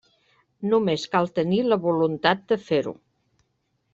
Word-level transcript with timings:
Només 0.69 1.03
cal 1.15 1.29
tenir 1.35 1.59
la 1.67 1.77
voluntat 1.85 2.41
de 2.53 2.59
fer-ho. 2.71 2.97